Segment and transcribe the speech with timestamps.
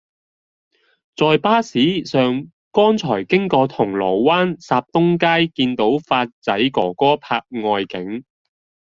[1.15, 8.25] 在巴士上剛才經過銅鑼灣霎東街見到發仔哥哥拍外景